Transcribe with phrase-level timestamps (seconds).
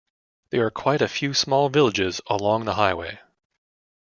[0.49, 3.19] There are quite a few small villages along the highway.